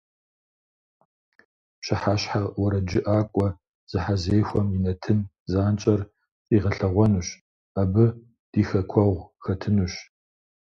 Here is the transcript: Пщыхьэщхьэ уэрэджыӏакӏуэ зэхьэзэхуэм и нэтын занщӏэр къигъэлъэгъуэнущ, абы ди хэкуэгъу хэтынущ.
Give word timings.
Пщыхьэщхьэ 1.79 2.41
уэрэджыӏакӏуэ 2.59 3.47
зэхьэзэхуэм 3.91 4.67
и 4.77 4.79
нэтын 4.83 5.19
занщӏэр 5.51 6.01
къигъэлъэгъуэнущ, 6.47 7.27
абы 7.81 8.05
ди 8.51 8.61
хэкуэгъу 8.67 9.27
хэтынущ. 9.43 9.93